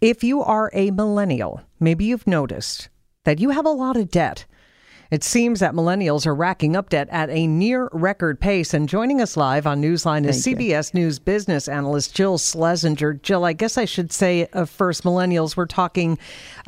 [0.00, 2.88] If you are a millennial, maybe you've noticed
[3.24, 4.46] that you have a lot of debt.
[5.10, 8.72] It seems that millennials are racking up debt at a near record pace.
[8.72, 13.14] And joining us live on Newsline is Thank CBS News business analyst Jill Schlesinger.
[13.14, 15.56] Jill, I guess I should say uh, first millennials.
[15.56, 16.16] We're talking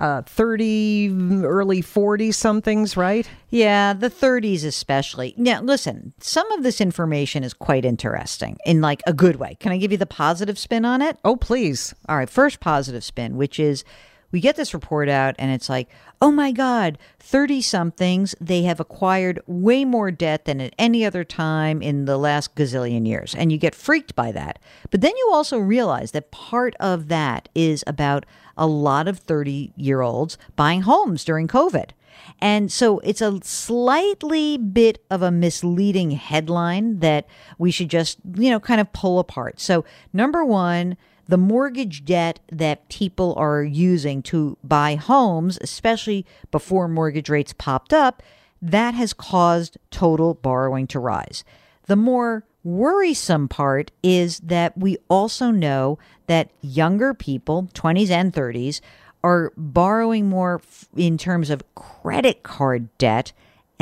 [0.00, 3.30] uh, 30, early 40 somethings, right?
[3.50, 5.34] Yeah, the 30s especially.
[5.36, 9.56] Now, listen, some of this information is quite interesting in like a good way.
[9.60, 11.16] Can I give you the positive spin on it?
[11.24, 11.94] Oh, please.
[12.08, 13.84] All right, first positive spin, which is
[14.32, 15.88] we get this report out and it's like,
[16.20, 21.22] oh my God, 30 somethings, they have acquired way more debt than at any other
[21.22, 23.34] time in the last gazillion years.
[23.34, 24.58] And you get freaked by that.
[24.90, 29.72] But then you also realize that part of that is about a lot of 30
[29.76, 31.90] year olds buying homes during COVID.
[32.40, 37.26] And so it's a slightly bit of a misleading headline that
[37.58, 39.60] we should just, you know, kind of pull apart.
[39.60, 40.96] So, number one,
[41.28, 47.92] the mortgage debt that people are using to buy homes, especially before mortgage rates popped
[47.92, 48.22] up,
[48.60, 51.44] that has caused total borrowing to rise.
[51.86, 58.80] The more worrisome part is that we also know that younger people, 20s and 30s,
[59.24, 60.60] are borrowing more
[60.96, 63.32] in terms of credit card debt,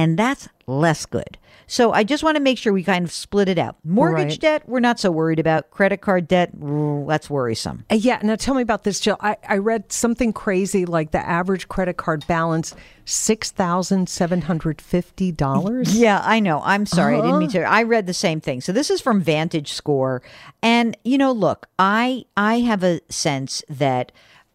[0.00, 1.36] and that's less good.
[1.66, 3.76] So I just want to make sure we kind of split it out.
[3.84, 4.40] Mortgage Right.
[4.40, 5.70] debt, we're not so worried about.
[5.70, 7.84] Credit card debt, ooh, that's worrisome.
[7.88, 9.16] Uh, Yeah, now tell me about this, Jill.
[9.20, 14.80] I, I read something crazy like the average credit card balance six thousand seven hundred
[14.80, 15.96] fifty dollars.
[15.96, 16.60] Yeah, I know.
[16.64, 17.18] I'm sorry.
[17.18, 17.62] I didn't mean to.
[17.62, 18.60] I read the same thing.
[18.60, 20.22] So this is from Vantage Score,
[20.62, 24.10] and you know, look, I I have a sense that.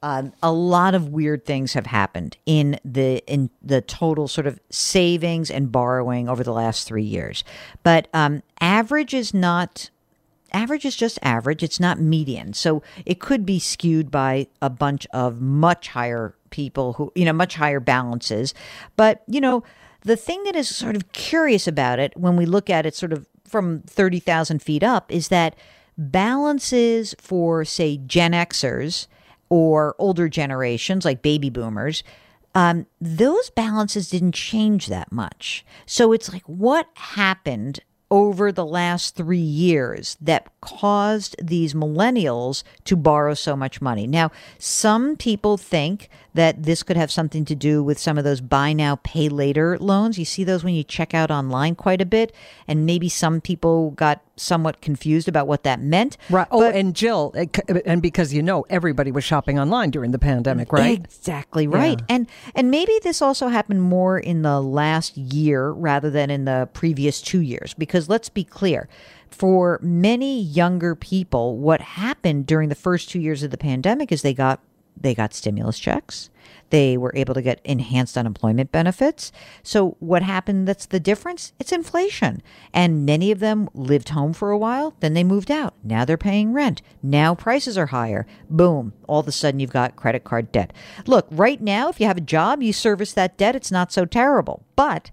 [0.06, 4.60] Um, a lot of weird things have happened in the in the total sort of
[4.70, 7.44] savings and borrowing over the last three years,
[7.82, 9.90] but um, average is not
[10.54, 11.64] average is just average.
[11.64, 12.54] It's not median.
[12.54, 17.34] So it could be skewed by a bunch of much higher people who, you know,
[17.34, 18.54] much higher balances.
[18.96, 19.64] But, you know,
[20.02, 23.12] the thing that is sort of curious about it when we look at it sort
[23.12, 25.56] of from 30,000 feet up is that
[25.98, 29.08] balances for, say, Gen Xers
[29.50, 32.04] or older generations like baby boomers,
[32.54, 35.66] um, those balances didn't change that much.
[35.86, 42.96] So it's like, what happened over the last three years that caused these millennials to
[42.96, 44.08] borrow so much money.
[44.08, 48.42] Now, some people think that this could have something to do with some of those
[48.42, 50.20] buy now, pay later loans.
[50.20, 52.34] You see those when you check out online quite a bit.
[52.68, 56.18] And maybe some people got somewhat confused about what that meant.
[56.30, 56.46] Right.
[56.52, 57.46] Oh, But- and Jill, uh,
[57.86, 61.00] and because you know everybody was shopping online during the pandemic, right?
[61.00, 62.02] Exactly right.
[62.10, 66.68] And and maybe this also happened more in the last year rather than in the
[66.74, 68.90] previous 2 years because let's be clear.
[69.30, 74.22] For many younger people, what happened during the first 2 years of the pandemic is
[74.22, 74.60] they got
[74.96, 76.30] they got stimulus checks.
[76.70, 79.32] They were able to get enhanced unemployment benefits.
[79.64, 81.54] So, what happened that's the difference?
[81.60, 82.42] It's inflation.
[82.74, 85.76] And many of them lived home for a while, then they moved out.
[85.84, 86.82] Now they're paying rent.
[87.04, 88.26] Now prices are higher.
[88.50, 88.94] Boom.
[89.08, 90.74] All of a sudden, you've got credit card debt.
[91.06, 94.06] Look, right now, if you have a job, you service that debt, it's not so
[94.06, 94.66] terrible.
[94.76, 95.12] But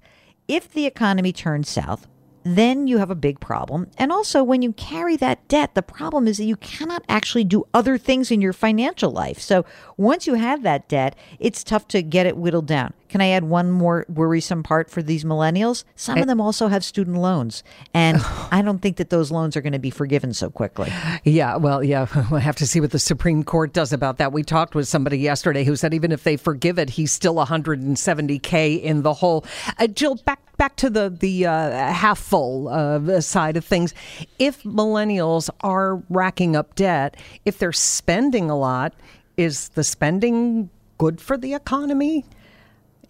[0.48, 2.06] if the economy turns south,
[2.44, 3.88] then you have a big problem.
[3.98, 7.66] And also, when you carry that debt, the problem is that you cannot actually do
[7.72, 9.38] other things in your financial life.
[9.38, 9.64] So,
[9.96, 12.94] once you have that debt, it's tough to get it whittled down.
[13.08, 15.84] Can I add one more worrisome part for these millennials?
[15.96, 17.62] Some of them also have student loans.
[17.92, 18.18] And
[18.50, 20.90] I don't think that those loans are going to be forgiven so quickly.
[21.22, 24.32] Yeah, well, yeah, we'll have to see what the Supreme Court does about that.
[24.32, 28.80] We talked with somebody yesterday who said even if they forgive it, he's still 170k
[28.80, 29.44] in the hole.
[29.78, 33.94] Uh, Jill, back back to the the uh, half full uh, side of things.
[34.38, 38.94] If millennials are racking up debt, if they're spending a lot,
[39.36, 42.24] is the spending good for the economy?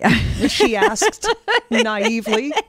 [0.49, 1.29] she asked
[1.71, 2.53] naively.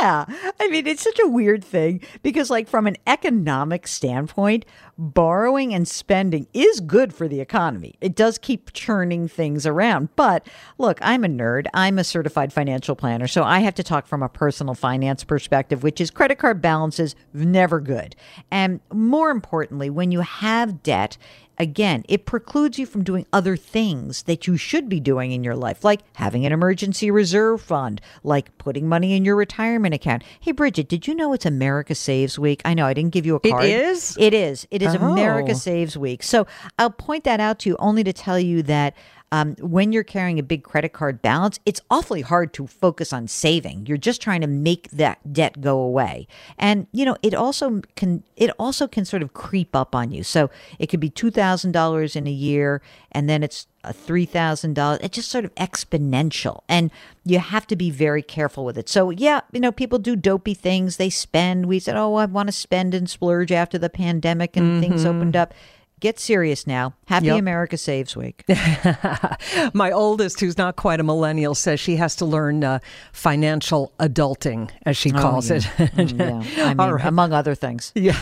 [0.00, 0.26] Yeah.
[0.60, 4.66] I mean, it's such a weird thing because, like, from an economic standpoint,
[4.98, 7.94] borrowing and spending is good for the economy.
[8.00, 10.10] It does keep churning things around.
[10.16, 10.46] But
[10.78, 11.66] look, I'm a nerd.
[11.74, 15.82] I'm a certified financial planner, so I have to talk from a personal finance perspective,
[15.82, 18.14] which is credit card balances never good.
[18.50, 21.16] And more importantly, when you have debt,
[21.58, 25.54] again, it precludes you from doing other things that you should be doing in your
[25.54, 30.24] life, like having an emergency reserve fund, like putting money in your retirement account.
[30.40, 32.60] Hey, Bridget, did you know it's America Saves Week?
[32.64, 33.64] I know I didn't give you a card.
[33.64, 34.16] It is?
[34.18, 34.66] It is.
[34.70, 35.12] It is Oh.
[35.12, 36.22] America Saves Week.
[36.22, 36.46] So
[36.78, 38.94] I'll point that out to you only to tell you that.
[39.32, 43.26] Um, when you're carrying a big credit card balance, it's awfully hard to focus on
[43.28, 43.86] saving.
[43.86, 48.22] You're just trying to make that debt go away, and you know it also can
[48.36, 50.22] it also can sort of creep up on you.
[50.22, 54.26] So it could be two thousand dollars in a year, and then it's a three
[54.26, 55.00] thousand dollars.
[55.02, 56.90] It's just sort of exponential, and
[57.24, 58.90] you have to be very careful with it.
[58.90, 60.98] So yeah, you know people do dopey things.
[60.98, 61.64] They spend.
[61.64, 65.36] We said, oh, I want to spend and splurge after the pandemic and things opened
[65.36, 65.54] up.
[66.02, 66.94] Get serious now.
[67.06, 67.38] Happy Yep.
[67.38, 68.42] America Saves Week.
[69.72, 72.80] My oldest, who's not quite a millennial, says she has to learn uh,
[73.12, 75.58] financial adulting, as she calls yeah.
[75.58, 75.62] it.
[75.62, 76.64] Mm, yeah.
[76.66, 77.04] I mean, right.
[77.04, 77.92] among other things.
[78.02, 78.18] Yeah,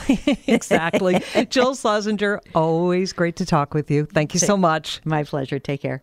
[0.47, 1.23] exactly.
[1.49, 4.05] Jill Schlesinger, always great to talk with you.
[4.05, 5.01] Thank you so much.
[5.07, 5.59] My pleasure.
[5.59, 6.03] Take care.